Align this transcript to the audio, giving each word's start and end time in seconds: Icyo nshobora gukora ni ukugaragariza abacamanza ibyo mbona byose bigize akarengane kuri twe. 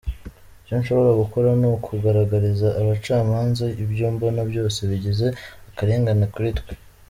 Icyo 0.61 0.75
nshobora 0.81 1.11
gukora 1.21 1.49
ni 1.59 1.67
ukugaragariza 1.75 2.67
abacamanza 2.81 3.65
ibyo 3.83 4.07
mbona 4.15 4.41
byose 4.49 4.79
bigize 4.89 5.27
akarengane 5.69 6.25
kuri 6.33 6.49
twe. 6.59 6.73